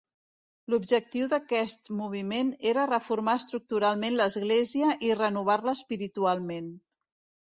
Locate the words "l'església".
4.23-4.97